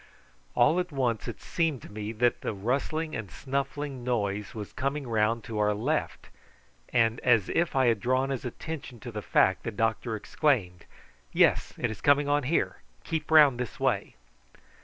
[0.55, 5.07] All at once it seemed to me that the rustling and snuffling noise was coming
[5.07, 6.29] round to our left,
[6.89, 10.85] and as if I had drawn his attention to the fact, the doctor exclaimed:
[11.33, 14.15] "Yes, it is coming on here; keep round this way."